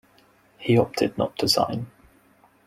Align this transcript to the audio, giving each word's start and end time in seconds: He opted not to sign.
He 0.57 0.79
opted 0.79 1.15
not 1.15 1.37
to 1.37 1.47
sign. 1.47 1.85